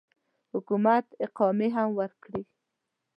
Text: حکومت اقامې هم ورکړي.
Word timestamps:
حکومت 0.53 1.05
اقامې 1.25 1.69
هم 1.75 1.89
ورکړي. 1.99 2.43